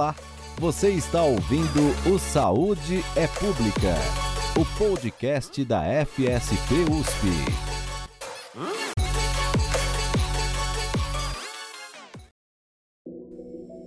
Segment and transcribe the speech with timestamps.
[0.00, 0.16] Olá,
[0.58, 3.94] você está ouvindo o Saúde é Pública,
[4.58, 7.26] o podcast da FSP USP.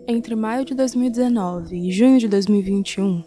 [0.08, 3.24] Entre maio de 2019 e junho de 2021,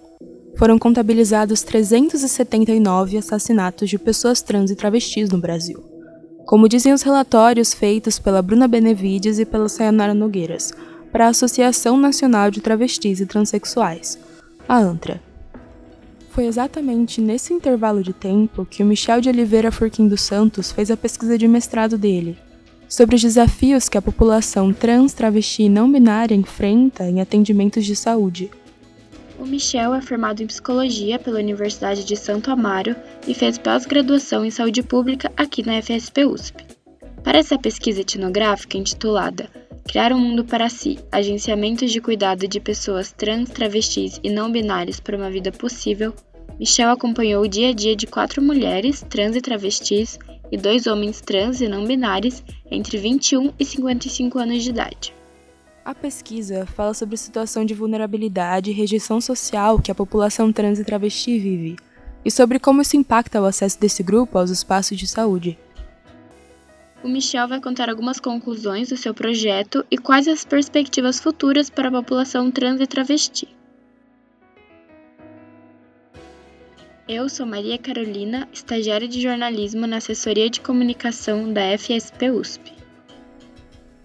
[0.57, 5.83] foram contabilizados 379 assassinatos de pessoas trans e travestis no Brasil.
[6.47, 10.71] Como dizem os relatórios feitos pela Bruna Benevides e pela Sayonara Nogueiras,
[11.13, 14.19] para a Associação Nacional de Travestis e Transsexuais,
[14.69, 15.21] a ANTRA.
[16.31, 20.91] Foi exatamente nesse intervalo de tempo que o Michel de Oliveira Furquim dos Santos fez
[20.91, 22.37] a pesquisa de mestrado dele,
[22.89, 27.97] sobre os desafios que a população trans, travesti e não binária enfrenta em atendimentos de
[27.97, 28.51] saúde.
[29.39, 34.51] O Michel é formado em psicologia pela Universidade de Santo Amaro e fez pós-graduação em
[34.51, 36.65] saúde pública aqui na FSP USP.
[37.23, 39.51] Para essa pesquisa etnográfica intitulada
[39.89, 44.99] Criar um Mundo para Si Agenciamentos de Cuidado de Pessoas Trans, Travestis e Não Binárias
[44.99, 46.13] para uma Vida Possível,
[46.59, 50.19] Michel acompanhou o dia a dia de quatro mulheres trans e travestis
[50.51, 55.15] e dois homens trans e não binários entre 21 e 55 anos de idade.
[55.85, 60.81] A pesquisa fala sobre a situação de vulnerabilidade e rejeição social que a população trans
[60.81, 61.77] e travesti vive,
[62.25, 65.57] e sobre como isso impacta o acesso desse grupo aos espaços de saúde.
[67.07, 71.87] O Michel vai contar algumas conclusões do seu projeto e quais as perspectivas futuras para
[71.87, 73.47] a população trans e travesti.
[77.07, 82.73] Eu sou Maria Carolina, estagiária de jornalismo na assessoria de comunicação da FSP USP.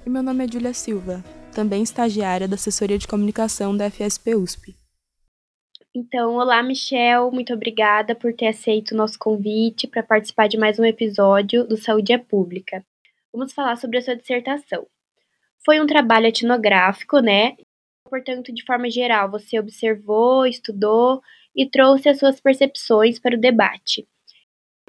[0.05, 1.23] E meu nome é Julia Silva,
[1.55, 4.75] também estagiária da assessoria de comunicação da FSP USP.
[5.94, 10.77] Então, olá, Michel, muito obrigada por ter aceito o nosso convite para participar de mais
[10.77, 12.85] um episódio do Saúde é Pública.
[13.34, 14.86] Vamos falar sobre a sua dissertação.
[15.64, 17.56] Foi um trabalho etnográfico, né?
[18.10, 21.22] Portanto, de forma geral, você observou, estudou
[21.56, 24.06] e trouxe as suas percepções para o debate.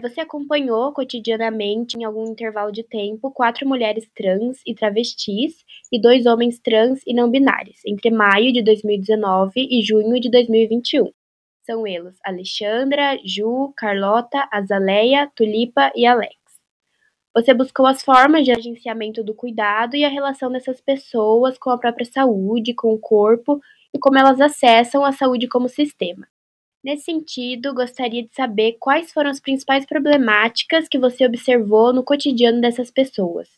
[0.00, 6.26] Você acompanhou cotidianamente, em algum intervalo de tempo, quatro mulheres trans e travestis e dois
[6.26, 11.12] homens trans e não binários, entre maio de 2019 e junho de 2021.
[11.64, 16.41] São eles Alexandra, Ju, Carlota, Azaleia, Tulipa e Alex.
[17.34, 21.78] Você buscou as formas de agenciamento do cuidado e a relação dessas pessoas com a
[21.78, 23.60] própria saúde, com o corpo
[23.94, 26.28] e como elas acessam a saúde como sistema.
[26.84, 32.60] Nesse sentido, gostaria de saber quais foram as principais problemáticas que você observou no cotidiano
[32.60, 33.48] dessas pessoas.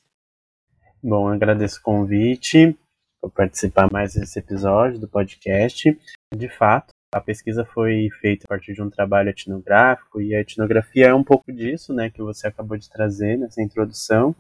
[1.03, 2.77] Bom, agradeço o convite
[3.21, 5.99] por participar mais desse episódio do podcast.
[6.35, 11.07] De fato, a pesquisa foi feita a partir de um trabalho etnográfico e a etnografia
[11.07, 14.35] é um pouco disso, né, que você acabou de trazer nessa introdução.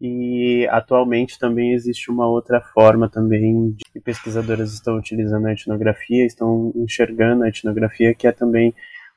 [0.00, 6.24] E atualmente também existe uma outra forma também de que pesquisadoras estão utilizando a etnografia,
[6.24, 8.72] estão enxergando a etnografia, que é também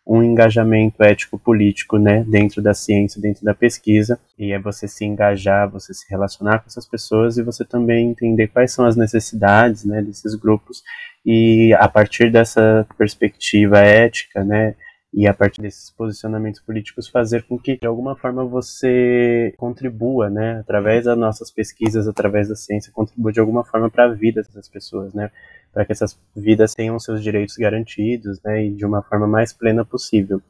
[0.07, 5.69] um engajamento ético-político, né, dentro da ciência, dentro da pesquisa, e é você se engajar,
[5.69, 10.01] você se relacionar com essas pessoas e você também entender quais são as necessidades, né,
[10.01, 10.83] desses grupos.
[11.25, 14.75] E a partir dessa perspectiva ética, né,
[15.11, 20.59] e a partir desses posicionamentos políticos fazer com que de alguma forma você contribua, né,
[20.59, 24.67] através das nossas pesquisas, através da ciência, contribua de alguma forma para a vida dessas
[24.67, 25.31] pessoas, né,
[25.75, 29.83] para que essas vidas tenham seus direitos garantidos, né, e de uma forma mais plena
[29.83, 30.41] possível.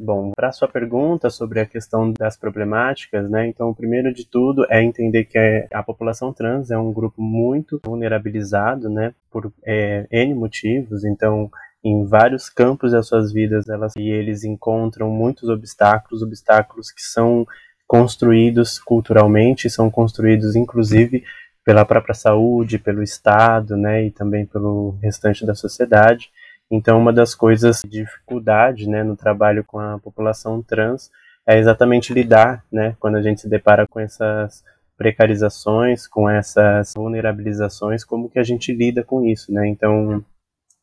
[0.00, 3.48] Bom, para sua pergunta sobre a questão das problemáticas, né?
[3.48, 7.80] Então, o primeiro de tudo é entender que a população trans é um grupo muito
[7.84, 9.12] vulnerabilizado, né?
[9.28, 11.04] Por é, N motivos.
[11.04, 11.50] Então,
[11.82, 17.44] em vários campos das suas vidas elas e eles encontram muitos obstáculos, obstáculos que são
[17.84, 21.24] construídos culturalmente, são construídos inclusive
[21.68, 26.30] pela própria saúde, pelo Estado, né, e também pelo restante da sociedade.
[26.70, 31.10] Então, uma das coisas de dificuldade, né, no trabalho com a população trans
[31.46, 34.64] é exatamente lidar, né, quando a gente se depara com essas
[34.96, 39.68] precarizações, com essas vulnerabilizações, como que a gente lida com isso, né?
[39.68, 40.24] Então,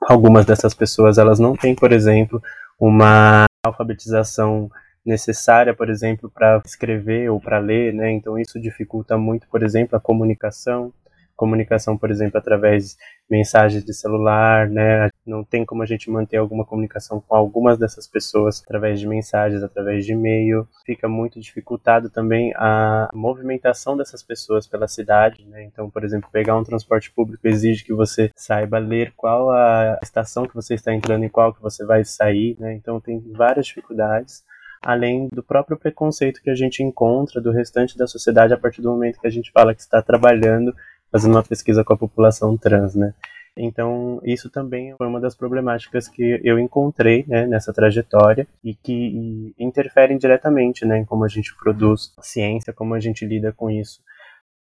[0.08, 2.40] algumas dessas pessoas elas não têm, por exemplo,
[2.80, 4.70] uma alfabetização
[5.06, 8.12] necessária, por exemplo, para escrever ou para ler, né?
[8.12, 10.92] Então isso dificulta muito, por exemplo, a comunicação
[11.36, 12.96] comunicação, por exemplo, através de
[13.30, 15.10] mensagens de celular, né?
[15.26, 19.64] Não tem como a gente manter alguma comunicação com algumas dessas pessoas através de mensagens,
[19.64, 20.68] através de e-mail.
[20.86, 25.64] Fica muito dificultado também a movimentação dessas pessoas pela cidade, né?
[25.64, 30.48] Então, por exemplo, pegar um transporte público exige que você saiba ler qual a estação
[30.48, 32.74] que você está entrando e qual que você vai sair, né?
[32.74, 34.44] Então, tem várias dificuldades
[34.86, 38.92] além do próprio preconceito que a gente encontra do restante da sociedade a partir do
[38.92, 40.74] momento que a gente fala que está trabalhando
[41.12, 43.14] fazendo uma pesquisa com a população trans, né?
[43.58, 49.54] Então, isso também foi uma das problemáticas que eu encontrei né, nessa trajetória e que
[49.58, 54.02] interferem diretamente né, em como a gente produz ciência, como a gente lida com isso.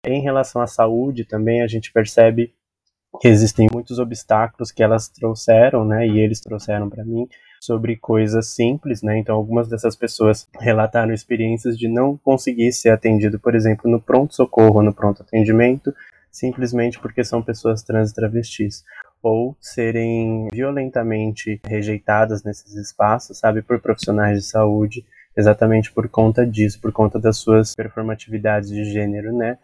[0.06, 2.54] Em relação à saúde, também a gente percebe
[3.24, 7.28] existem muitos obstáculos que elas trouxeram, né, e eles trouxeram para mim,
[7.62, 9.18] sobre coisas simples, né?
[9.18, 14.84] Então, algumas dessas pessoas relataram experiências de não conseguir ser atendido, por exemplo, no pronto-socorro,
[14.84, 15.94] no pronto-atendimento,
[16.30, 18.84] simplesmente porque são pessoas trans e travestis,
[19.22, 25.06] ou serem violentamente rejeitadas nesses espaços, sabe, por profissionais de saúde,
[25.38, 29.58] exatamente por conta disso, por conta das suas performatividades de gênero, né?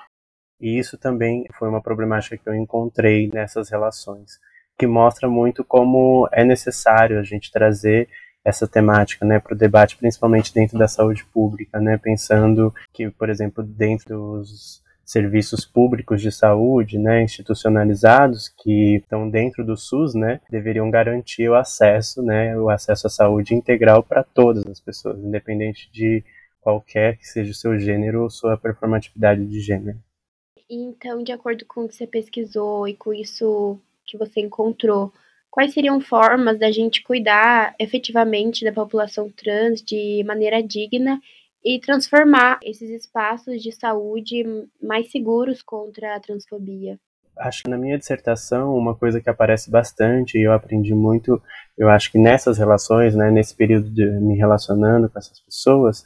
[0.59, 4.39] E isso também foi uma problemática que eu encontrei nessas relações
[4.79, 8.07] que mostra muito como é necessário a gente trazer
[8.45, 13.29] essa temática né, para o debate, principalmente dentro da saúde pública, né, pensando que, por
[13.29, 20.39] exemplo, dentro dos serviços públicos de saúde, né, institucionalizados, que estão dentro do SUS, né,
[20.49, 25.91] deveriam garantir o acesso, né, o acesso à saúde integral para todas as pessoas, independente
[25.91, 26.23] de
[26.61, 29.97] qualquer que seja o seu gênero ou sua performatividade de gênero.
[30.69, 35.11] Então, de acordo com o que você pesquisou e com isso que você encontrou,
[35.49, 41.19] quais seriam formas da gente cuidar efetivamente da população trans de maneira digna
[41.65, 44.43] e transformar esses espaços de saúde
[44.81, 46.99] mais seguros contra a transfobia?
[47.37, 51.41] Acho que na minha dissertação, uma coisa que aparece bastante, e eu aprendi muito,
[51.77, 56.03] eu acho que nessas relações, né, nesse período de me relacionando com essas pessoas,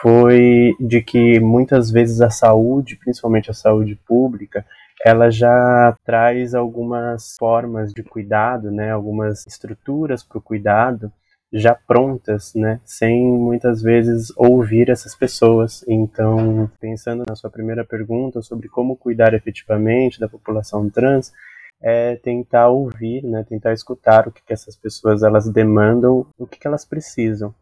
[0.00, 4.64] foi de que muitas vezes a saúde, principalmente a saúde pública,
[5.04, 11.12] ela já traz algumas formas de cuidado, né, algumas estruturas para o cuidado
[11.52, 15.84] já prontas, né, sem muitas vezes ouvir essas pessoas.
[15.88, 21.32] Então, pensando na sua primeira pergunta sobre como cuidar efetivamente da população trans,
[21.80, 26.58] é tentar ouvir, né, tentar escutar o que, que essas pessoas elas demandam, o que,
[26.58, 27.54] que elas precisam.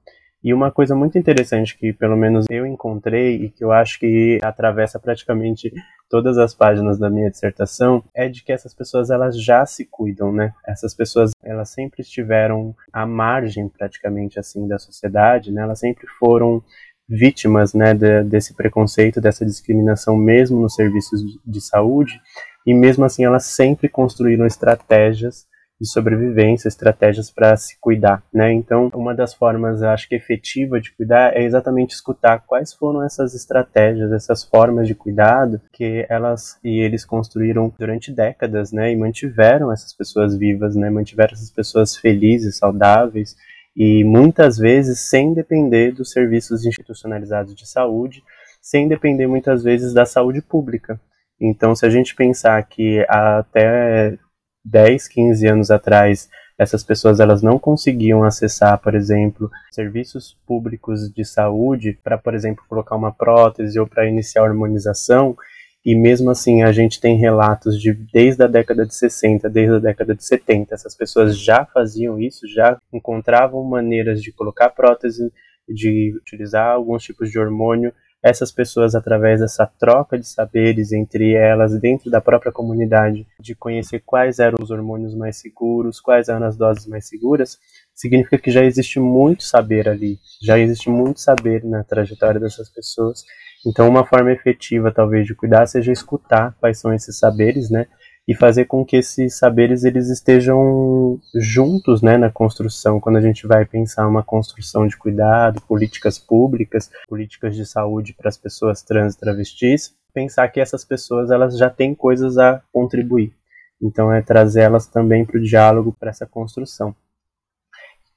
[0.45, 4.39] E uma coisa muito interessante que pelo menos eu encontrei e que eu acho que
[4.43, 5.73] atravessa praticamente
[6.07, 10.31] todas as páginas da minha dissertação é de que essas pessoas elas já se cuidam,
[10.31, 10.53] né?
[10.67, 15.63] Essas pessoas elas sempre estiveram à margem praticamente assim da sociedade, né?
[15.63, 16.63] Elas sempre foram
[17.09, 22.21] vítimas, né, de, desse preconceito, dessa discriminação mesmo nos serviços de, de saúde
[22.67, 25.47] e mesmo assim elas sempre construíram estratégias
[25.85, 28.51] de sobrevivência, estratégias para se cuidar, né?
[28.53, 33.35] Então, uma das formas, acho que efetiva de cuidar é exatamente escutar quais foram essas
[33.35, 38.91] estratégias, essas formas de cuidado que elas e eles construíram durante décadas, né?
[38.91, 40.89] E mantiveram essas pessoas vivas, né?
[40.89, 43.37] Mantiveram essas pessoas felizes, saudáveis
[43.77, 48.23] e muitas vezes sem depender dos serviços institucionalizados de saúde,
[48.63, 50.99] sem depender muitas vezes da saúde pública.
[51.39, 54.17] Então, se a gente pensar que até
[54.65, 61.25] 10, 15 anos atrás, essas pessoas elas não conseguiam acessar, por exemplo, serviços públicos de
[61.25, 65.37] saúde para, por exemplo, colocar uma prótese ou para iniciar a hormonização.
[65.85, 69.79] E mesmo assim, a gente tem relatos de desde a década de 60, desde a
[69.79, 75.31] década de 70, essas pessoas já faziam isso, já encontravam maneiras de colocar prótese,
[75.69, 77.93] de utilizar alguns tipos de hormônio
[78.25, 84.03] essas pessoas, através dessa troca de saberes entre elas, dentro da própria comunidade, de conhecer
[84.05, 87.59] quais eram os hormônios mais seguros, quais eram as doses mais seguras,
[87.95, 93.25] significa que já existe muito saber ali, já existe muito saber na trajetória dessas pessoas.
[93.67, 97.87] Então, uma forma efetiva, talvez, de cuidar seja escutar quais são esses saberes, né?
[98.27, 102.99] E fazer com que esses saberes eles estejam juntos né, na construção.
[102.99, 108.29] Quando a gente vai pensar uma construção de cuidado, políticas públicas, políticas de saúde para
[108.29, 113.33] as pessoas trans e travestis, pensar que essas pessoas elas já têm coisas a contribuir.
[113.81, 116.95] Então é trazer elas também para o diálogo, para essa construção.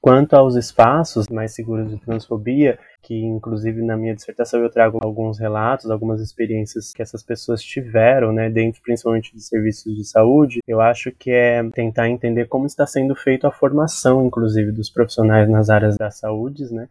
[0.00, 5.40] Quanto aos espaços mais seguros de transfobia, que inclusive na minha dissertação eu trago alguns
[5.40, 10.80] relatos, algumas experiências que essas pessoas tiveram, né, dentro principalmente de serviços de saúde, eu
[10.80, 15.68] acho que é tentar entender como está sendo feita a formação, inclusive, dos profissionais nas
[15.68, 16.88] áreas da saúde, né,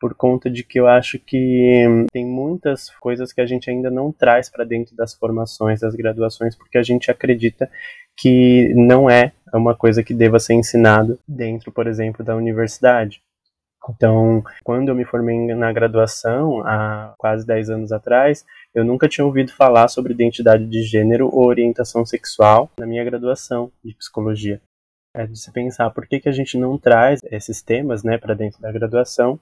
[0.00, 4.12] por conta de que eu acho que tem muitas coisas que a gente ainda não
[4.12, 7.70] traz para dentro das formações, das graduações, porque a gente acredita
[8.18, 13.22] que não é uma coisa que deva ser ensinado dentro, por exemplo, da universidade.
[13.88, 18.44] Então, quando eu me formei na graduação, há quase 10 anos atrás,
[18.74, 23.72] eu nunca tinha ouvido falar sobre identidade de gênero ou orientação sexual na minha graduação
[23.82, 24.60] de psicologia.
[25.14, 28.34] É de se pensar por que, que a gente não traz esses temas né, para
[28.34, 29.40] dentro da graduação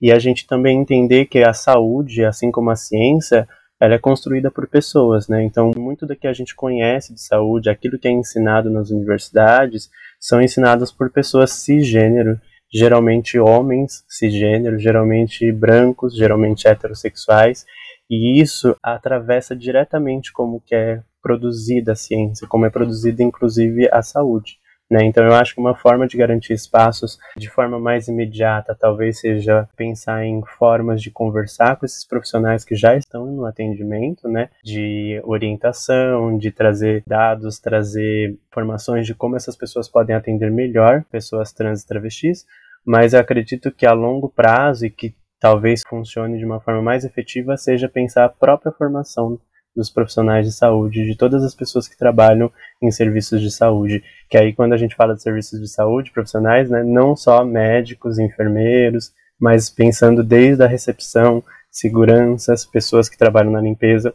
[0.00, 3.48] e a gente também entender que a saúde, assim como a ciência,
[3.80, 5.42] ela é construída por pessoas, né?
[5.44, 9.90] Então, muito do que a gente conhece de saúde, aquilo que é ensinado nas universidades,
[10.18, 12.40] são ensinados por pessoas cisgênero,
[12.72, 17.66] geralmente homens cisgênero, geralmente brancos, geralmente heterossexuais,
[18.08, 24.00] e isso atravessa diretamente como que é produzida a ciência, como é produzida inclusive a
[24.00, 24.58] saúde.
[24.90, 25.04] Né?
[25.04, 29.68] Então, eu acho que uma forma de garantir espaços de forma mais imediata talvez seja
[29.76, 34.48] pensar em formas de conversar com esses profissionais que já estão no atendimento, né?
[34.62, 41.52] de orientação, de trazer dados, trazer informações de como essas pessoas podem atender melhor pessoas
[41.52, 42.46] trans e travestis,
[42.84, 47.04] mas eu acredito que a longo prazo e que talvez funcione de uma forma mais
[47.04, 49.38] efetiva seja pensar a própria formação
[49.76, 52.50] dos profissionais de saúde, de todas as pessoas que trabalham
[52.82, 54.02] em serviços de saúde.
[54.28, 58.18] Que aí, quando a gente fala de serviços de saúde profissionais, né, não só médicos,
[58.18, 64.14] enfermeiros, mas pensando desde a recepção, seguranças, pessoas que trabalham na limpeza,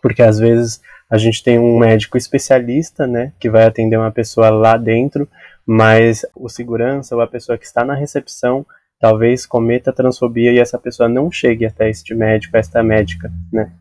[0.00, 4.50] porque às vezes a gente tem um médico especialista, né, que vai atender uma pessoa
[4.50, 5.28] lá dentro,
[5.66, 8.64] mas o segurança ou a pessoa que está na recepção
[8.98, 13.72] talvez cometa transfobia e essa pessoa não chegue até este médico, esta médica, né?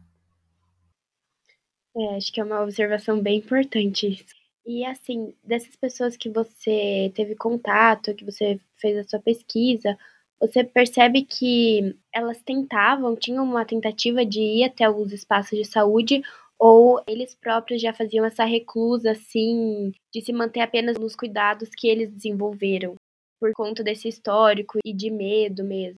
[1.97, 4.25] É, acho que é uma observação bem importante.
[4.65, 9.97] E assim, dessas pessoas que você teve contato, que você fez a sua pesquisa,
[10.39, 16.21] você percebe que elas tentavam, tinham uma tentativa de ir até os espaços de saúde,
[16.59, 21.87] ou eles próprios já faziam essa reclusa, assim, de se manter apenas nos cuidados que
[21.87, 22.95] eles desenvolveram,
[23.39, 25.97] por conta desse histórico e de medo mesmo?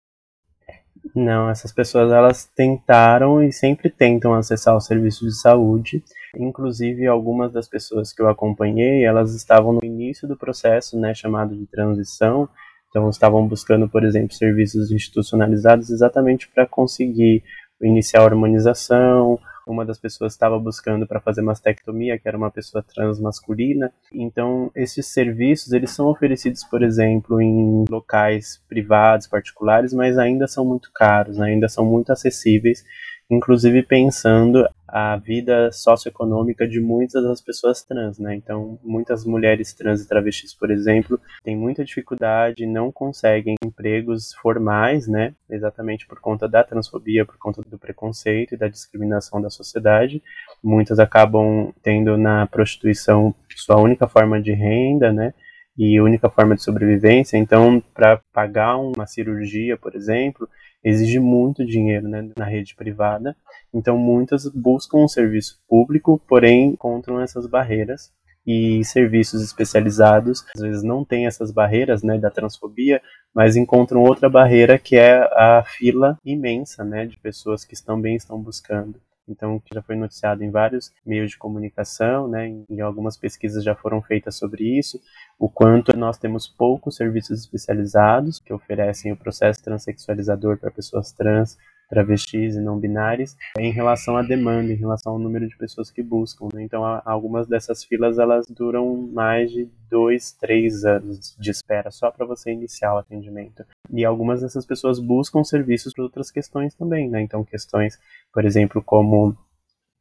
[1.16, 6.04] Não, essas pessoas elas tentaram e sempre tentam acessar o serviço de saúde.
[6.36, 11.56] Inclusive, algumas das pessoas que eu acompanhei, elas estavam no início do processo, né, chamado
[11.56, 12.46] de transição.
[12.90, 17.42] Então, estavam buscando, por exemplo, serviços institucionalizados exatamente para conseguir
[17.80, 22.82] iniciar a hormonização uma das pessoas estava buscando para fazer mastectomia, que era uma pessoa
[22.82, 23.92] trans masculina.
[24.12, 30.64] Então, esses serviços, eles são oferecidos, por exemplo, em locais privados, particulares, mas ainda são
[30.64, 32.84] muito caros, ainda são muito acessíveis
[33.30, 38.34] inclusive pensando a vida socioeconômica de muitas das pessoas trans, né?
[38.36, 45.08] Então, muitas mulheres trans e travestis, por exemplo, têm muita dificuldade, não conseguem empregos formais,
[45.08, 45.34] né?
[45.50, 50.22] Exatamente por conta da transfobia, por conta do preconceito e da discriminação da sociedade.
[50.62, 55.34] Muitas acabam tendo na prostituição sua única forma de renda, né?
[55.76, 57.36] E única forma de sobrevivência.
[57.36, 60.48] Então, para pagar uma cirurgia, por exemplo,
[60.84, 63.36] exige muito dinheiro né, na rede privada,
[63.72, 68.12] então muitas buscam um serviço público, porém encontram essas barreiras
[68.46, 73.02] e serviços especializados às vezes não têm essas barreiras né, da transfobia,
[73.34, 78.40] mas encontram outra barreira que é a fila imensa né, de pessoas que também estão
[78.40, 79.00] buscando.
[79.28, 84.00] Então, já foi noticiado em vários meios de comunicação, né, em algumas pesquisas já foram
[84.00, 85.00] feitas sobre isso,
[85.38, 91.58] o quanto nós temos poucos serviços especializados que oferecem o processo transexualizador para pessoas trans,
[91.88, 96.02] travestis e não binárias, em relação à demanda, em relação ao número de pessoas que
[96.02, 96.48] buscam.
[96.52, 96.62] Né?
[96.62, 102.26] Então, algumas dessas filas elas duram mais de dois, três anos de espera só para
[102.26, 103.64] você iniciar o atendimento.
[103.90, 107.22] E algumas dessas pessoas buscam serviços para outras questões também, né?
[107.22, 107.98] Então, questões,
[108.32, 109.36] por exemplo, como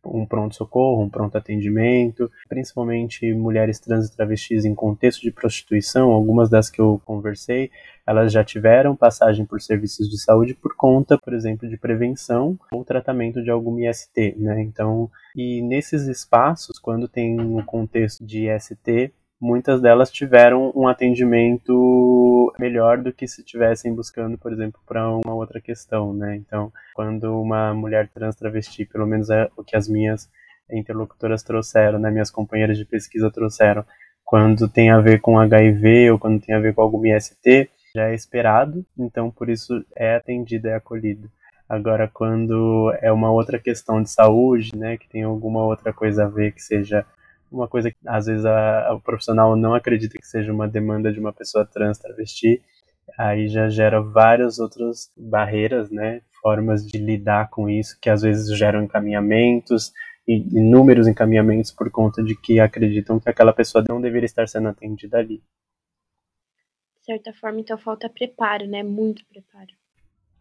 [0.06, 6.50] um pronto-socorro, um pronto atendimento, principalmente mulheres trans e travestis em contexto de prostituição, algumas
[6.50, 7.72] das que eu conversei,
[8.06, 12.86] elas já tiveram passagem por serviços de saúde por conta, por exemplo, de prevenção ou
[12.86, 14.62] tratamento de algum IST, né?
[14.62, 22.54] Então, e nesses espaços, quando tem um contexto de IST, muitas delas tiveram um atendimento
[22.60, 26.36] melhor do que se estivessem buscando, por exemplo, para uma outra questão, né?
[26.36, 30.30] Então, quando uma mulher trans travesti, pelo menos é o que as minhas
[30.72, 33.86] interlocutoras trouxeram, né, minhas companheiras de pesquisa trouxeram,
[34.24, 38.10] quando tem a ver com HIV ou quando tem a ver com algum IST, já
[38.10, 41.30] é esperado, então por isso é atendido, é acolhido.
[41.70, 46.28] Agora, quando é uma outra questão de saúde, né, que tem alguma outra coisa a
[46.28, 47.06] ver que seja
[47.52, 51.12] uma coisa que às vezes a, a, o profissional não acredita que seja uma demanda
[51.12, 52.62] de uma pessoa trans travesti,
[53.18, 58.56] aí já gera várias outras barreiras, né, formas de lidar com isso, que às vezes
[58.58, 59.94] geram encaminhamentos,
[60.28, 64.68] e inúmeros encaminhamentos por conta de que acreditam que aquela pessoa não deveria estar sendo
[64.68, 65.38] atendida ali.
[67.00, 68.82] De certa forma, então falta preparo, né?
[68.82, 69.72] Muito preparo.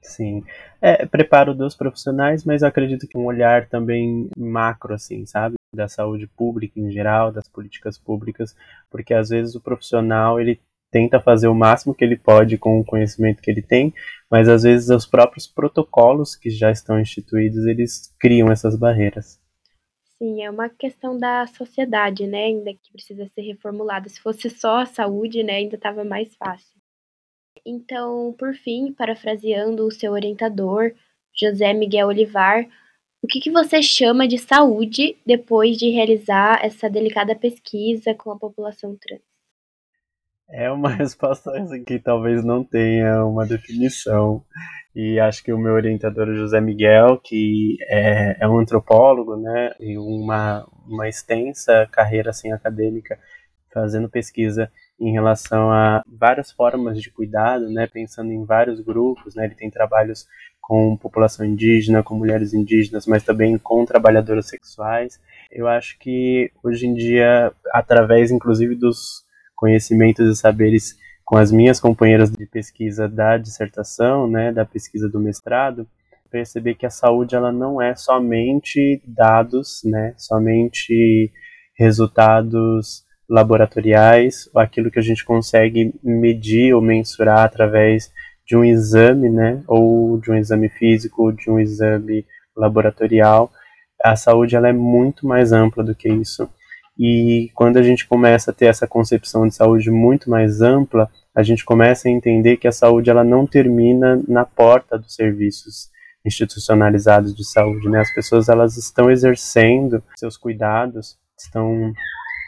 [0.01, 0.43] Sim.
[0.81, 5.57] É, preparo dos profissionais, mas eu acredito que um olhar também macro, assim, sabe?
[5.75, 8.54] Da saúde pública em geral, das políticas públicas,
[8.90, 12.85] porque às vezes o profissional, ele tenta fazer o máximo que ele pode com o
[12.85, 13.93] conhecimento que ele tem,
[14.31, 19.40] mas às vezes os próprios protocolos que já estão instituídos, eles criam essas barreiras.
[20.16, 24.09] Sim, é uma questão da sociedade, né, ainda que precisa ser reformulada.
[24.09, 26.81] Se fosse só a saúde, né, ainda estava mais fácil.
[27.66, 30.93] Então, por fim, parafraseando o seu orientador,
[31.37, 32.69] José Miguel Olivar,
[33.25, 38.38] o que, que você chama de saúde depois de realizar essa delicada pesquisa com a
[38.38, 39.23] população trans?
[40.47, 41.50] É uma resposta
[41.87, 44.45] que talvez não tenha uma definição.
[44.95, 49.97] E acho que o meu orientador José Miguel, que é, é um antropólogo, né, e
[49.97, 53.19] uma, uma extensa carreira assim, acadêmica,
[53.73, 59.47] fazendo pesquisa em relação a várias formas de cuidado, né, pensando em vários grupos, né,
[59.47, 60.26] ele tem trabalhos
[60.66, 65.21] com população indígena, com mulheres indígenas, mas também com trabalhadoras sexuais.
[65.50, 71.80] Eu acho que hoje em dia, através inclusive dos conhecimentos e saberes com as minhas
[71.80, 75.87] companheiras de pesquisa da dissertação, né, da pesquisa do mestrado,
[76.30, 81.30] perceber que a saúde ela não é somente dados, né, somente
[81.78, 88.12] resultados laboratoriais, aquilo que a gente consegue medir ou mensurar através
[88.47, 93.51] de um exame, né, ou de um exame físico, de um exame laboratorial.
[94.03, 96.49] A saúde ela é muito mais ampla do que isso.
[96.99, 101.43] E quando a gente começa a ter essa concepção de saúde muito mais ampla, a
[101.43, 105.89] gente começa a entender que a saúde ela não termina na porta dos serviços
[106.25, 108.01] institucionalizados de saúde, né?
[108.01, 111.93] As pessoas elas estão exercendo seus cuidados, estão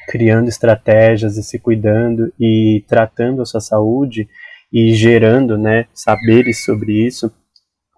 [0.08, 4.28] criando estratégias e se cuidando e tratando a sua saúde
[4.72, 7.32] e gerando, né, saberes sobre isso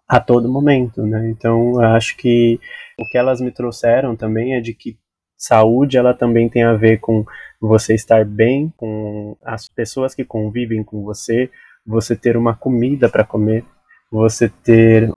[0.08, 1.28] a todo momento, né?
[1.28, 2.58] Então, acho que
[2.98, 4.98] o que elas me trouxeram também é de que
[5.36, 7.24] saúde ela também tem a ver com
[7.60, 11.50] você estar bem com as pessoas que convivem com você,
[11.86, 13.64] você ter uma comida para comer,
[14.10, 15.12] você ter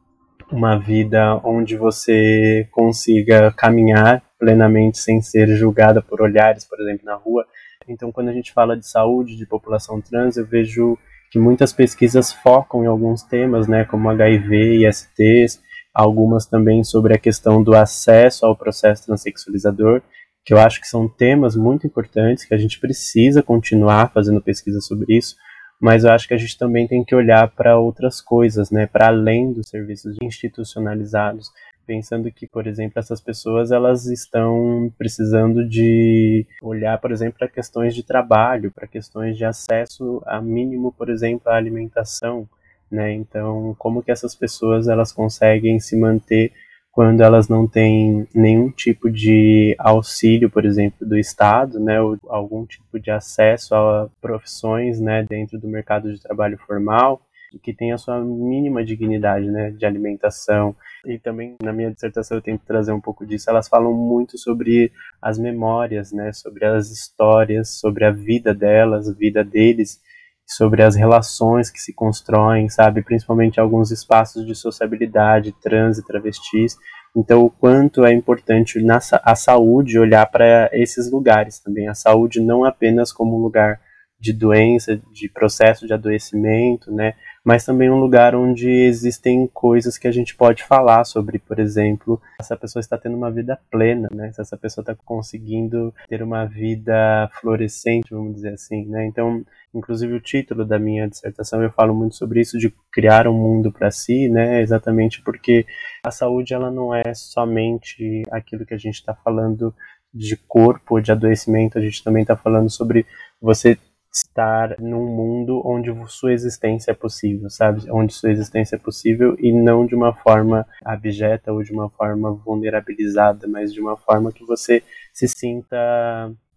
[0.52, 7.16] uma vida onde você consiga caminhar plenamente sem ser julgada por olhares, por exemplo, na
[7.16, 7.46] rua.
[7.88, 10.98] Então, quando a gente fala de saúde de população trans, eu vejo
[11.32, 15.62] que muitas pesquisas focam em alguns temas, né, como HIV e STs,
[15.94, 20.02] algumas também sobre a questão do acesso ao processo transexualizador,
[20.44, 24.82] que eu acho que são temas muito importantes, que a gente precisa continuar fazendo pesquisa
[24.82, 25.36] sobre isso,
[25.82, 29.08] mas eu acho que a gente também tem que olhar para outras coisas, né, para
[29.08, 31.50] além dos serviços institucionalizados
[31.86, 37.96] pensando que, por exemplo, essas pessoas elas estão precisando de olhar, por exemplo, para questões
[37.96, 42.48] de trabalho, para questões de acesso a mínimo, por exemplo, à alimentação,
[42.90, 43.14] né?
[43.14, 46.52] Então, como que essas pessoas elas conseguem se manter
[46.92, 52.66] quando elas não têm nenhum tipo de auxílio, por exemplo, do Estado, né, ou algum
[52.66, 57.22] tipo de acesso a profissões, né, dentro do mercado de trabalho formal,
[57.60, 60.76] que tem a sua mínima dignidade, né, de alimentação.
[61.06, 63.50] E também na minha dissertação eu tento trazer um pouco disso.
[63.50, 69.14] Elas falam muito sobre as memórias, né, sobre as histórias, sobre a vida delas, a
[69.14, 70.00] vida deles,
[70.46, 76.76] sobre as relações que se constroem, sabe, principalmente alguns espaços de sociabilidade, trans e travestis.
[77.16, 81.88] Então, o quanto é importante na a saúde olhar para esses lugares também.
[81.88, 83.80] A saúde não apenas como um lugar
[84.20, 90.08] de doença, de processo de adoecimento, né, mas também um lugar onde existem coisas que
[90.08, 94.08] a gente pode falar sobre, por exemplo, se essa pessoa está tendo uma vida plena,
[94.14, 94.32] né?
[94.32, 99.06] Se essa pessoa está conseguindo ter uma vida florescente, vamos dizer assim, né?
[99.06, 103.34] Então, inclusive o título da minha dissertação eu falo muito sobre isso de criar um
[103.34, 104.62] mundo para si, né?
[104.62, 105.66] Exatamente porque
[106.06, 109.74] a saúde ela não é somente aquilo que a gente está falando
[110.14, 113.06] de corpo, de adoecimento, a gente também está falando sobre
[113.42, 113.78] você
[114.14, 117.90] estar num mundo onde sua existência é possível, sabe?
[117.90, 122.34] Onde sua existência é possível e não de uma forma abjeta ou de uma forma
[122.34, 125.78] vulnerabilizada, mas de uma forma que você se sinta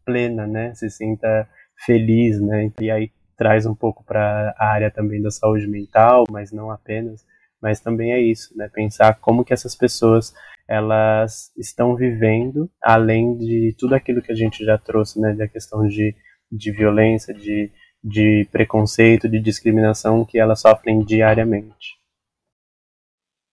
[0.04, 0.74] plena, né?
[0.74, 1.48] Se sinta
[1.86, 2.70] feliz, né?
[2.80, 7.24] E aí traz um pouco para a área também da saúde mental, mas não apenas,
[7.60, 8.68] mas também é isso, né?
[8.72, 10.34] Pensar como que essas pessoas
[10.66, 15.34] elas estão vivendo além de tudo aquilo que a gente já trouxe, né?
[15.34, 16.14] Da questão de
[16.50, 17.70] de violência, de,
[18.02, 21.98] de preconceito, de discriminação que elas sofrem diariamente.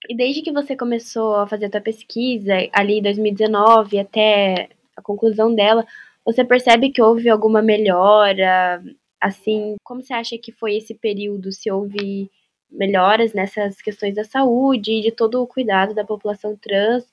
[0.09, 5.01] E desde que você começou a fazer a sua pesquisa, ali em 2019 até a
[5.01, 5.85] conclusão dela,
[6.25, 8.83] você percebe que houve alguma melhora?
[9.19, 11.51] Assim, como você acha que foi esse período?
[11.51, 12.29] Se houve
[12.69, 17.05] melhoras nessas questões da saúde e de todo o cuidado da população trans?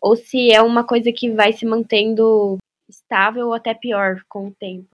[0.00, 2.58] Ou se é uma coisa que vai se mantendo
[2.88, 4.95] estável ou até pior com o tempo?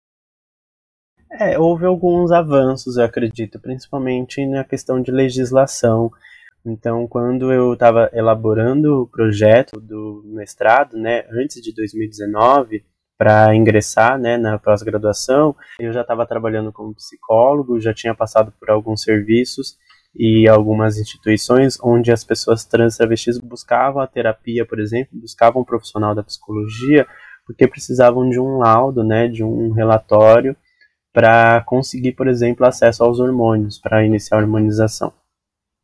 [1.32, 6.10] É, houve alguns avanços, eu acredito, principalmente na questão de legislação.
[6.66, 12.84] Então, quando eu estava elaborando o projeto do mestrado, né, antes de 2019,
[13.16, 18.68] para ingressar né, na pós-graduação, eu já estava trabalhando como psicólogo, já tinha passado por
[18.68, 19.76] alguns serviços
[20.16, 25.64] e algumas instituições onde as pessoas trans travestis buscavam a terapia, por exemplo, buscavam um
[25.64, 27.06] profissional da psicologia,
[27.46, 30.56] porque precisavam de um laudo, né, de um relatório
[31.12, 35.12] para conseguir, por exemplo, acesso aos hormônios, para iniciar a hormonização.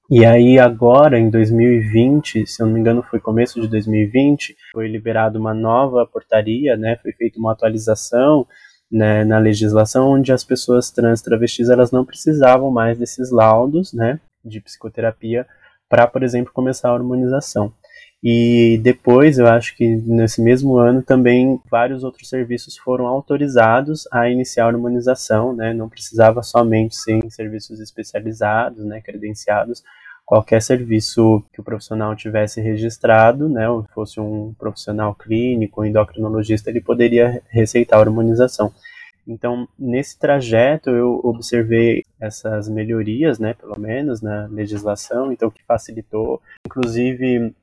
[0.08, 4.86] E aí agora, em 2020, se eu não me engano foi começo de 2020, foi
[4.86, 8.46] liberada uma nova portaria, né, foi feita uma atualização
[8.90, 14.20] né, na legislação onde as pessoas trans travestis elas não precisavam mais desses laudos né,
[14.44, 15.44] de psicoterapia
[15.88, 17.72] para, por exemplo, começar a hormonização.
[18.28, 24.28] E depois, eu acho que nesse mesmo ano também vários outros serviços foram autorizados a
[24.28, 25.72] iniciar a harmonização, né?
[25.72, 29.80] Não precisava somente ser em serviços especializados, né, credenciados.
[30.24, 36.80] Qualquer serviço que o profissional tivesse registrado, né, ou fosse um profissional clínico, endocrinologista, ele
[36.80, 38.72] poderia receitar a harmonização.
[39.24, 46.42] Então, nesse trajeto, eu observei essas melhorias, né, pelo menos na legislação, então que facilitou,
[46.66, 47.54] inclusive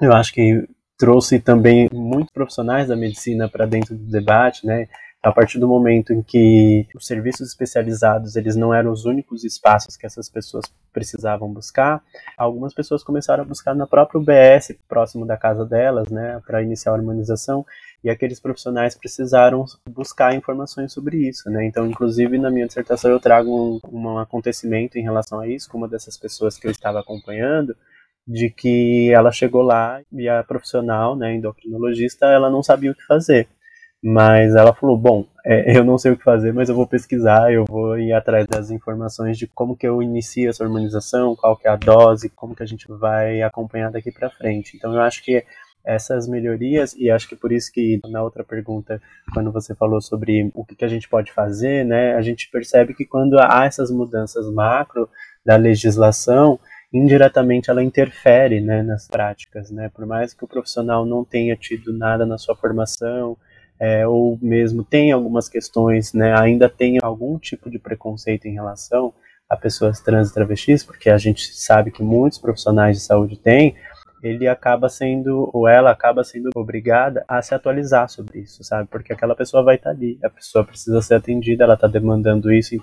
[0.00, 4.88] eu acho que trouxe também muitos profissionais da medicina para dentro do debate, né?
[5.22, 9.96] A partir do momento em que os serviços especializados eles não eram os únicos espaços
[9.96, 12.02] que essas pessoas precisavam buscar,
[12.36, 16.92] algumas pessoas começaram a buscar na própria UBS, próximo da casa delas, né, para iniciar
[16.92, 17.64] a harmonização,
[18.04, 21.64] e aqueles profissionais precisaram buscar informações sobre isso, né?
[21.64, 25.78] Então, inclusive na minha dissertação eu trago um, um acontecimento em relação a isso, com
[25.78, 27.74] uma dessas pessoas que eu estava acompanhando,
[28.26, 33.04] de que ela chegou lá e a profissional, né, endocrinologista, ela não sabia o que
[33.04, 33.48] fazer.
[34.02, 37.52] Mas ela falou, bom, é, eu não sei o que fazer, mas eu vou pesquisar,
[37.52, 41.66] eu vou ir atrás das informações de como que eu inicio essa harmonização, qual que
[41.66, 44.76] é a dose, como que a gente vai acompanhar daqui para frente.
[44.76, 45.44] Então eu acho que
[45.84, 49.00] essas melhorias, e acho que por isso que na outra pergunta,
[49.34, 52.94] quando você falou sobre o que, que a gente pode fazer, né, a gente percebe
[52.94, 55.08] que quando há essas mudanças macro
[55.44, 56.58] da legislação,
[56.94, 59.90] indiretamente ela interfere né, nas práticas, né?
[59.92, 63.36] Por mais que o profissional não tenha tido nada na sua formação,
[63.78, 69.12] é, ou mesmo tenha algumas questões, né, ainda tenha algum tipo de preconceito em relação
[69.50, 73.74] a pessoas trans e travestis, porque a gente sabe que muitos profissionais de saúde têm,
[74.24, 78.88] ele acaba sendo, ou ela acaba sendo obrigada a se atualizar sobre isso, sabe?
[78.88, 82.50] Porque aquela pessoa vai estar tá ali, a pessoa precisa ser atendida, ela está demandando
[82.50, 82.74] isso,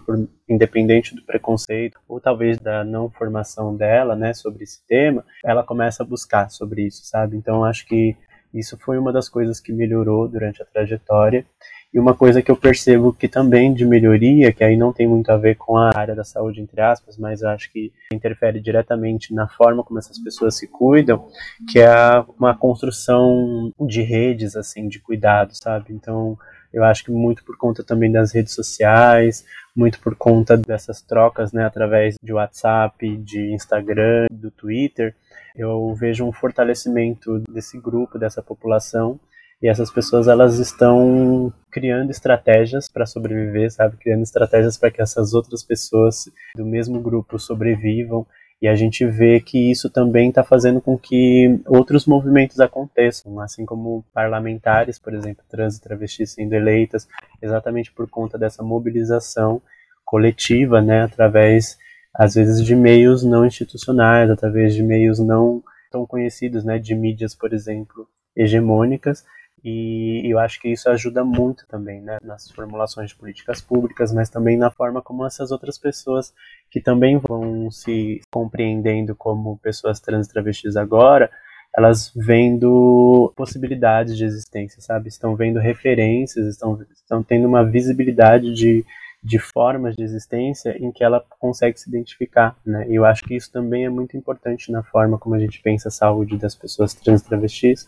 [0.47, 6.03] independente do preconceito, ou talvez da não formação dela, né, sobre esse tema, ela começa
[6.03, 7.35] a buscar sobre isso, sabe?
[7.35, 8.15] Então, acho que
[8.53, 11.45] isso foi uma das coisas que melhorou durante a trajetória
[11.93, 15.29] e uma coisa que eu percebo que também de melhoria, que aí não tem muito
[15.29, 19.47] a ver com a área da saúde, entre aspas, mas acho que interfere diretamente na
[19.47, 21.27] forma como essas pessoas se cuidam,
[21.69, 21.91] que é
[22.39, 25.93] uma construção de redes, assim, de cuidado, sabe?
[25.93, 26.37] Então,
[26.71, 29.43] eu acho que muito por conta também das redes sociais,
[29.75, 35.13] muito por conta dessas trocas, né, através de WhatsApp, de Instagram, do Twitter,
[35.55, 39.19] eu vejo um fortalecimento desse grupo, dessa população,
[39.61, 43.95] e essas pessoas elas estão criando estratégias para sobreviver, sabe?
[43.97, 48.25] Criando estratégias para que essas outras pessoas do mesmo grupo sobrevivam.
[48.61, 53.65] E a gente vê que isso também está fazendo com que outros movimentos aconteçam, assim
[53.65, 57.07] como parlamentares, por exemplo, trans e travestis sendo eleitas,
[57.41, 59.61] exatamente por conta dessa mobilização
[60.05, 61.77] coletiva, né, através,
[62.13, 67.33] às vezes, de meios não institucionais, através de meios não tão conhecidos, né, de mídias,
[67.33, 69.23] por exemplo, hegemônicas,
[69.63, 74.29] e eu acho que isso ajuda muito também, né, nas formulações de políticas públicas, mas
[74.29, 76.33] também na forma como essas outras pessoas
[76.69, 81.29] que também vão se compreendendo como pessoas trans e travestis agora,
[81.75, 85.07] elas vendo possibilidades de existência, sabe?
[85.07, 88.83] Estão vendo referências, estão, estão tendo uma visibilidade de,
[89.23, 92.85] de formas de existência em que ela consegue se identificar, né?
[92.89, 95.87] E eu acho que isso também é muito importante na forma como a gente pensa
[95.87, 97.87] a saúde das pessoas trans e travestis,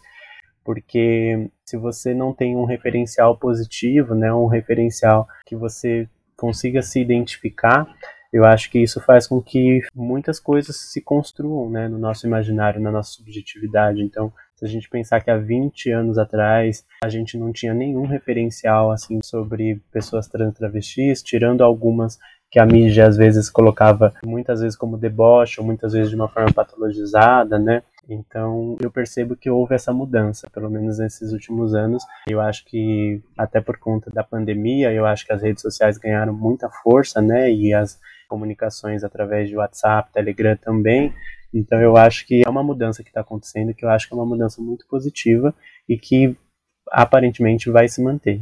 [0.64, 7.00] porque se você não tem um referencial positivo, né, um referencial que você consiga se
[7.00, 7.88] identificar,
[8.32, 12.82] eu acho que isso faz com que muitas coisas se construam né, no nosso imaginário,
[12.82, 14.02] na nossa subjetividade.
[14.02, 18.08] Então, se a gente pensar que há 20 anos atrás a gente não tinha nenhum
[18.08, 22.18] referencial assim sobre pessoas trans travestis, tirando algumas
[22.50, 26.30] que a mídia às vezes colocava muitas vezes como deboche ou muitas vezes de uma
[26.30, 27.84] forma patologizada, né?
[28.08, 32.04] Então, eu percebo que houve essa mudança, pelo menos nesses últimos anos.
[32.28, 36.34] Eu acho que, até por conta da pandemia, eu acho que as redes sociais ganharam
[36.34, 37.52] muita força, né?
[37.52, 41.14] E as comunicações através de WhatsApp, Telegram também.
[41.54, 44.18] Então, eu acho que é uma mudança que está acontecendo, que eu acho que é
[44.18, 45.56] uma mudança muito positiva
[45.88, 46.36] e que
[46.92, 48.42] aparentemente vai se manter.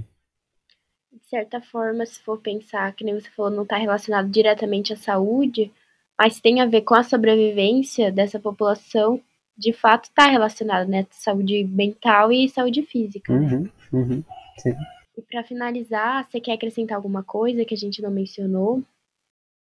[1.11, 4.97] De certa forma, se for pensar, que nem você falou, não está relacionado diretamente à
[4.97, 5.71] saúde,
[6.19, 9.21] mas tem a ver com a sobrevivência dessa população,
[9.61, 11.05] de fato está relacionado, né?
[11.11, 13.31] Saúde mental e saúde física.
[13.31, 14.23] Uhum, uhum,
[14.57, 14.73] sim.
[15.15, 18.81] E para finalizar, você quer acrescentar alguma coisa que a gente não mencionou?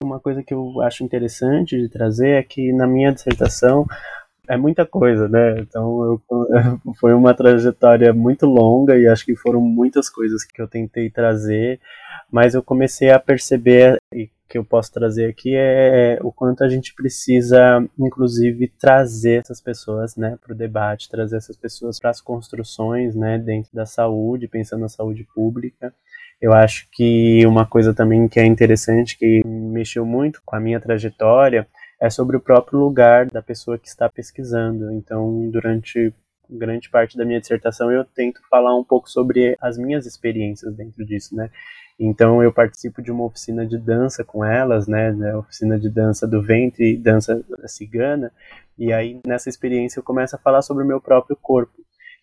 [0.02, 3.86] Uma coisa que eu acho interessante de trazer é que na minha dissertação
[4.48, 5.60] é muita coisa, né?
[5.60, 6.22] Então eu,
[6.98, 11.78] foi uma trajetória muito longa e acho que foram muitas coisas que eu tentei trazer,
[12.30, 16.62] mas eu comecei a perceber e que eu posso trazer aqui é, é o quanto
[16.62, 22.10] a gente precisa, inclusive, trazer essas pessoas, né, para o debate, trazer essas pessoas para
[22.10, 25.94] as construções, né, dentro da saúde, pensando na saúde pública.
[26.38, 30.78] Eu acho que uma coisa também que é interessante, que mexeu muito com a minha
[30.78, 31.66] trajetória,
[31.98, 34.92] é sobre o próprio lugar da pessoa que está pesquisando.
[34.92, 36.12] Então, durante
[36.58, 41.04] grande parte da minha dissertação eu tento falar um pouco sobre as minhas experiências dentro
[41.04, 41.50] disso, né?
[41.98, 46.26] Então eu participo de uma oficina de dança com elas, né, né oficina de dança
[46.26, 48.32] do ventre, dança cigana,
[48.78, 51.74] e aí nessa experiência eu começo a falar sobre o meu próprio corpo,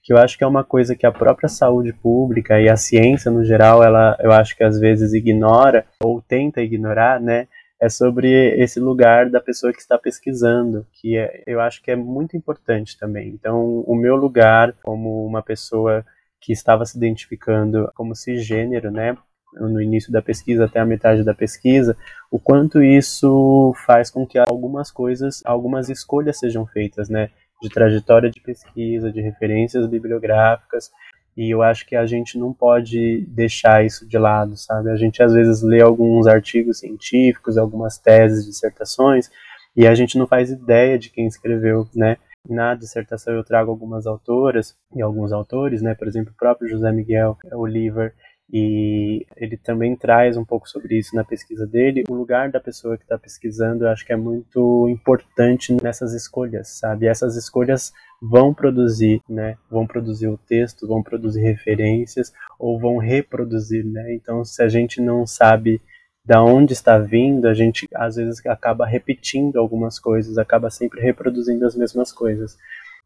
[0.03, 3.29] que eu acho que é uma coisa que a própria saúde pública e a ciência
[3.29, 7.47] no geral, ela eu acho que às vezes ignora ou tenta ignorar, né,
[7.81, 8.29] é sobre
[8.61, 12.97] esse lugar da pessoa que está pesquisando, que é, eu acho que é muito importante
[12.97, 13.29] também.
[13.29, 16.05] Então, o meu lugar como uma pessoa
[16.41, 19.17] que estava se identificando como cisgênero, né,
[19.53, 21.97] no início da pesquisa até a metade da pesquisa,
[22.29, 27.29] o quanto isso faz com que algumas coisas, algumas escolhas sejam feitas, né,
[27.61, 30.91] de trajetória de pesquisa, de referências bibliográficas,
[31.39, 34.91] e eu acho que a gente não pode deixar isso de lado, sabe?
[34.91, 39.29] A gente às vezes lê alguns artigos científicos, algumas teses, dissertações,
[39.73, 42.17] e a gente não faz ideia de quem escreveu, né?
[42.45, 45.95] Na dissertação eu trago algumas autoras e alguns autores, né?
[45.95, 48.13] Por exemplo, o próprio José Miguel Oliver,
[48.51, 52.03] e ele também traz um pouco sobre isso na pesquisa dele.
[52.09, 56.79] O lugar da pessoa que está pesquisando, eu acho que é muito importante nessas escolhas,
[56.79, 57.05] sabe?
[57.05, 59.55] Essas escolhas vão produzir, né?
[59.69, 64.15] Vão produzir o texto, vão produzir referências ou vão reproduzir, né?
[64.15, 65.79] Então, se a gente não sabe
[66.25, 71.65] da onde está vindo, a gente às vezes acaba repetindo algumas coisas, acaba sempre reproduzindo
[71.65, 72.57] as mesmas coisas.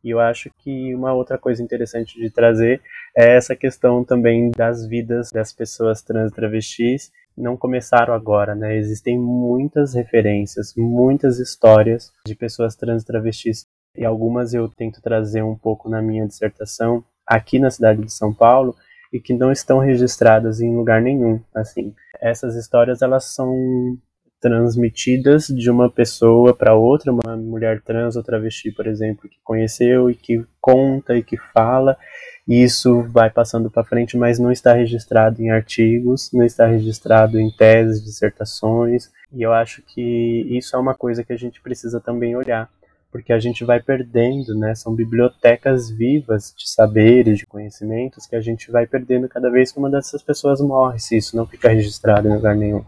[0.03, 2.81] E eu acho que uma outra coisa interessante de trazer
[3.15, 7.11] é essa questão também das vidas das pessoas trans e travestis.
[7.37, 8.75] Não começaram agora, né?
[8.75, 13.65] Existem muitas referências, muitas histórias de pessoas trans e travestis.
[13.95, 18.33] E algumas eu tento trazer um pouco na minha dissertação aqui na cidade de São
[18.33, 18.75] Paulo
[19.11, 21.39] e que não estão registradas em lugar nenhum.
[21.55, 23.97] Assim, essas histórias elas são
[24.43, 30.10] transmitidas de uma pessoa para outra, uma mulher trans ou travesti, por exemplo, que conheceu
[30.10, 31.97] e que conta e que fala,
[32.45, 37.39] e isso vai passando para frente, mas não está registrado em artigos, não está registrado
[37.39, 42.01] em teses, dissertações, e eu acho que isso é uma coisa que a gente precisa
[42.01, 42.69] também olhar,
[43.10, 44.75] porque a gente vai perdendo, né?
[44.75, 49.79] São bibliotecas vivas de saberes, de conhecimentos que a gente vai perdendo cada vez que
[49.79, 52.84] uma dessas pessoas morre, se isso não fica registrado em lugar nenhum.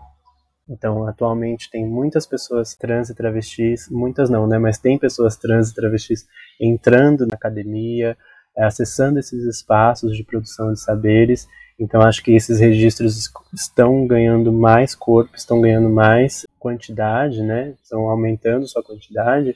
[0.67, 5.69] Então, atualmente tem muitas pessoas trans e travestis, muitas não, né, mas tem pessoas trans
[5.69, 6.25] e travestis
[6.59, 8.17] entrando na academia,
[8.57, 11.47] é, acessando esses espaços de produção de saberes.
[11.79, 18.09] Então, acho que esses registros estão ganhando mais corpo, estão ganhando mais quantidade, né, estão
[18.09, 19.55] aumentando sua quantidade,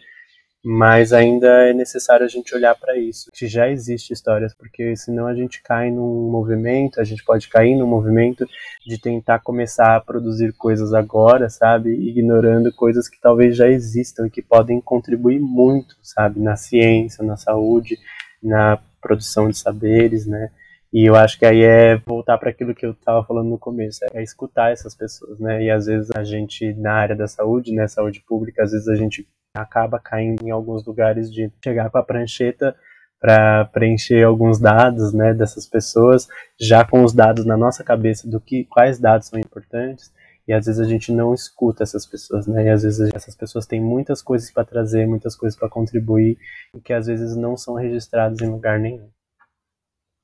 [0.63, 5.25] mas ainda é necessário a gente olhar para isso, que já existe histórias, porque senão
[5.25, 8.45] a gente cai num movimento, a gente pode cair num movimento
[8.85, 14.29] de tentar começar a produzir coisas agora, sabe, ignorando coisas que talvez já existam e
[14.29, 17.97] que podem contribuir muito, sabe, na ciência, na saúde,
[18.43, 20.51] na produção de saberes, né?
[20.91, 23.99] E eu acho que aí é voltar para aquilo que eu estava falando no começo,
[24.11, 25.63] é escutar essas pessoas, né?
[25.63, 28.95] E às vezes a gente na área da saúde, né, saúde pública, às vezes a
[28.95, 32.75] gente acaba caindo em alguns lugares de chegar com a prancheta
[33.19, 36.27] para preencher alguns dados, né, dessas pessoas,
[36.59, 40.11] já com os dados na nossa cabeça do que quais dados são importantes,
[40.47, 42.65] e às vezes a gente não escuta essas pessoas, né?
[42.65, 46.39] E às vezes essas pessoas têm muitas coisas para trazer, muitas coisas para contribuir,
[46.75, 49.09] e que às vezes não são registradas em lugar nenhum.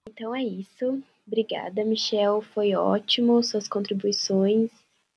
[0.10, 1.00] Então é isso.
[1.28, 2.42] Obrigada, Michel.
[2.42, 4.72] Foi ótimo suas contribuições.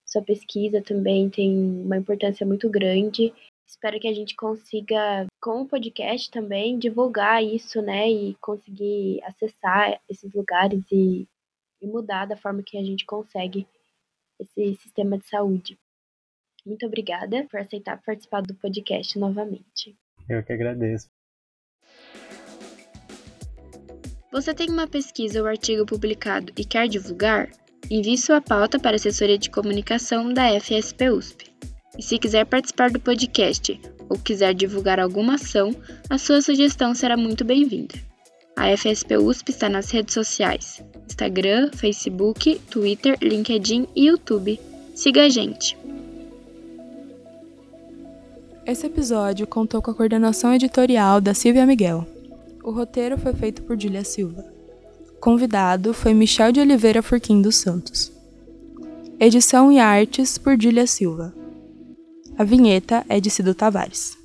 [0.04, 3.32] Sua pesquisa também tem uma importância muito grande
[3.68, 8.10] Espero que a gente consiga, com o podcast também, divulgar isso, né?
[8.10, 11.28] E conseguir acessar esses lugares e,
[11.82, 13.68] e mudar da forma que a gente consegue
[14.40, 15.78] esse sistema de saúde.
[16.64, 19.94] Muito obrigada por aceitar participar do podcast novamente.
[20.26, 21.08] Eu que agradeço.
[24.32, 27.50] Você tem uma pesquisa ou artigo publicado e quer divulgar?
[27.90, 31.48] Envie sua pauta para a assessoria de comunicação da FSP USP.
[31.98, 35.74] E se quiser participar do podcast ou quiser divulgar alguma ação,
[36.08, 37.96] a sua sugestão será muito bem-vinda.
[38.56, 44.60] A FSP USP está nas redes sociais: Instagram, Facebook, Twitter, LinkedIn e YouTube.
[44.94, 45.76] Siga a gente!
[48.64, 52.06] Esse episódio contou com a coordenação editorial da Silvia Miguel.
[52.62, 54.44] O roteiro foi feito por Julia Silva.
[55.20, 58.12] Convidado foi Michel de Oliveira Furquim dos Santos.
[59.18, 61.32] Edição e artes por Julia Silva.
[62.38, 64.16] A vinheta é de Cido Tavares.